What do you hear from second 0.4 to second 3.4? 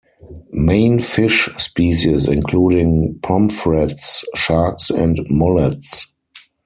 Main fish species including